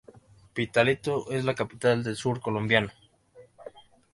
Pitalito 0.55 1.29
es 1.29 1.45
la 1.45 1.53
capital 1.53 2.01
del 2.03 2.15
sur 2.15 2.39
colombiano. 2.41 2.89